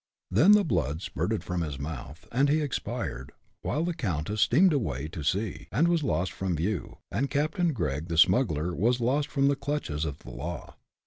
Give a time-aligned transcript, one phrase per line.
[0.31, 5.07] Then the blood spurted from his mouth, and he expired, while the "Countess" steamed away
[5.09, 9.47] to sea, and was lost from view, and Captain Gregg the smuggler was lost from
[9.47, 10.73] the clutches of the law.